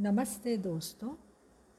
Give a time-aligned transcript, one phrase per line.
[0.00, 1.14] नमस्ते दोस्तों,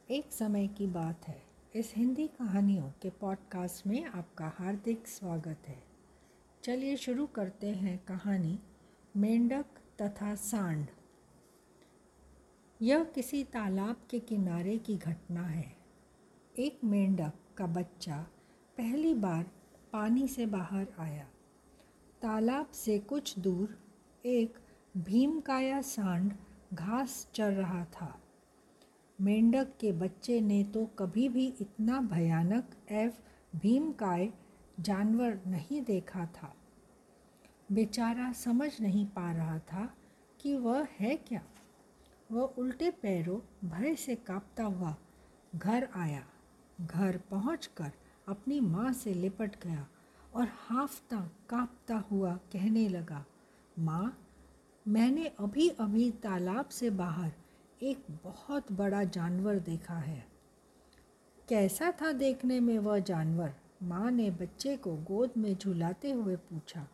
[0.09, 1.43] एक समय की बात है।
[1.75, 5.83] इस हिंदी कहानियों के पॉडकास्ट में आपका हार्दिक स्वागत है।
[6.63, 8.59] चलिए शुरू करते हैं कहानी,
[9.17, 9.65] मेंढक
[10.01, 10.87] तथा सांड।
[12.81, 15.75] यह किसी तालाब के किनारे की घटना है।
[16.59, 18.27] एक मेंढक का बच्चा
[18.77, 19.51] पहली बार
[19.93, 21.29] पानी से बाहर आया।
[22.21, 23.79] तालाब से कुछ दूर
[24.25, 24.59] एक
[24.97, 26.33] भीमकाया सांड
[26.75, 28.13] घास चर रहा था।
[29.19, 33.13] मेंढक के बच्चे ने तो कभी भी इतना भयानक एव
[33.55, 34.29] भीमकाय
[34.79, 36.53] जानवर नहीं देखा था।
[37.71, 39.89] बेचारा समझ नहीं पा रहा था
[40.39, 41.41] कि वह है क्या।
[42.31, 44.95] वह उल्टे पैरों भय से कांपता हुआ
[45.55, 46.23] घर आया।
[46.81, 47.91] घर पहुंचकर
[48.27, 49.87] अपनी माँ से लिपट गया
[50.35, 53.25] और हाफता कांपता हुआ कहने लगा,
[53.79, 54.17] माँ
[54.85, 57.31] मैंने अभी अभी तालाब से बाहर
[57.81, 60.25] एक बहुत बड़ा जानवर देखा है।
[61.47, 63.53] कैसा था देखने में वह जानवर?
[63.83, 66.85] माँ ने बच्चे को गोद में झुलाते हुए पूछा।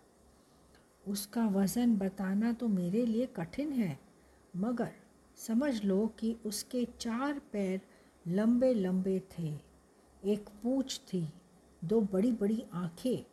[1.06, 3.98] उसका वज़न बताना तो मेरे लिए कठिन है,
[4.56, 4.92] मगर
[5.38, 7.82] समझ लो कि उसके चार पैर
[8.26, 9.54] लंबे लंबे थे।
[10.24, 11.28] एक पूँछ थी,
[11.82, 13.26] दो बड़ी बड़ी आँखें,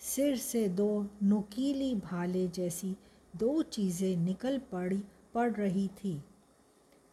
[0.00, 2.96] सिर से दो नुकीली भाले जैसी
[3.34, 5.02] दो चीज़ें निकल पड़ी,
[5.34, 6.20] पड़ रही थी।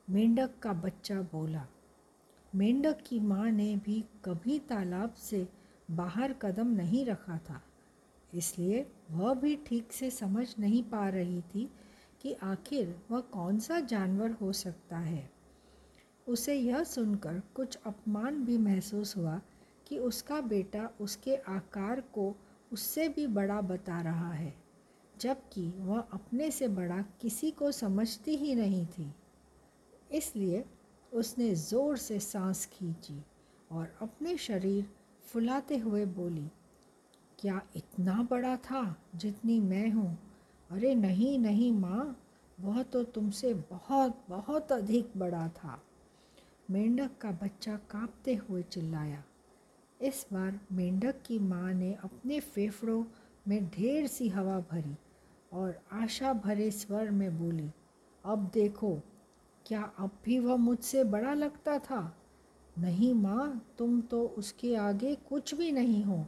[0.07, 1.65] मेंढक का बच्चा बोला,
[2.53, 5.47] मेंढक की माँ ने भी कभी तालाब से
[5.91, 7.61] बाहर कदम नहीं रखा था,
[8.33, 11.69] इसलिए वह भी ठीक से समझ नहीं पा रही थी
[12.21, 15.29] कि आखिर वह कौन सा जानवर हो सकता है।
[16.27, 19.39] उसे यह सुनकर कुछ अपमान भी महसूस हुआ
[19.87, 22.35] कि उसका बेटा उसके आकार को
[22.71, 24.53] उससे भी बड़ा बता रहा है।
[25.21, 29.11] जबकि वह अपने से बड़ा किसी को समझती ही नहीं थी।
[30.11, 30.63] इसलिए
[31.11, 33.21] उसने ज़ोर से सांस खींची
[33.71, 34.85] और अपने शरीर
[35.25, 36.47] फुलाते हुए बोली,
[37.39, 40.17] क्या इतना बड़ा था जितनी मैं हूँ?
[40.69, 42.15] अरे नहीं नहीं माँ,
[42.57, 45.81] वह तो तुमसे बहुत बहुत अधिक बड़ा था।
[46.71, 49.23] मेंढक का बच्चा कांपते हुए चिल्लाया।
[49.99, 53.03] इस बार मेंढक की माँ ने अपने फेफड़ों
[53.47, 54.95] में ढेर सी हवा भरी।
[55.55, 57.69] और आशा भरे स्वर में बोली,
[58.23, 58.93] अब देखो,
[59.65, 62.01] क्या अब भी वह मुझसे बड़ा लगता था?
[62.79, 66.25] नहीं माँ, तुम तो उसके आगे कुछ भी नहीं हो,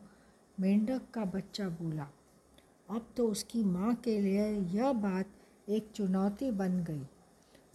[0.58, 2.08] मेंढक का बच्चा बोला।
[2.90, 7.06] अब तो उसकी माँ के लिए यह बात एक चुनौती बन गई।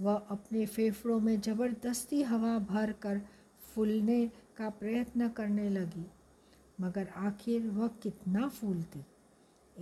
[0.01, 3.21] वह अपने फेफड़ों में ज़बरदस्ती हवा भर कर
[3.75, 4.27] फूलने
[4.57, 6.07] का प्रयत्न करने लगी,
[6.81, 9.05] मगर आखिर वह कितना फूलती।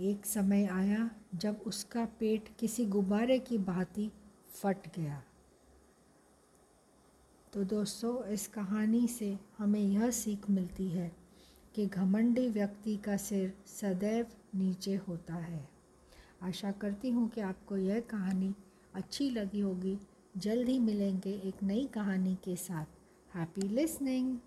[0.01, 4.11] एक समय आया जब उसका पेट किसी गुब्बारे की भांति
[4.49, 5.23] फट गया।
[7.53, 11.11] तो दोस्तों, इस कहानी से हमें यह सीख मिलती है
[11.75, 15.69] कि घमंडी व्यक्ति का सिर सदैव नीचे होता है।
[16.41, 18.53] आशा करती हूँ कि आपको यह कहानी
[18.93, 19.97] अच्छी लगी होगी।
[20.37, 22.85] जल्द ही मिलेंगे एक नई कहानी के साथ।
[23.35, 24.37] Happy listening